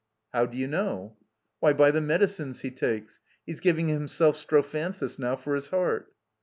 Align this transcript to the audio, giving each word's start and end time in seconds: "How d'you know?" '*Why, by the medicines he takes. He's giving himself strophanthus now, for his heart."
"How 0.33 0.47
d'you 0.47 0.65
know?" 0.65 1.15
'*Why, 1.59 1.73
by 1.73 1.91
the 1.91 2.01
medicines 2.01 2.61
he 2.61 2.71
takes. 2.71 3.19
He's 3.45 3.59
giving 3.59 3.87
himself 3.89 4.35
strophanthus 4.35 5.19
now, 5.19 5.35
for 5.35 5.53
his 5.53 5.67
heart." 5.67 6.11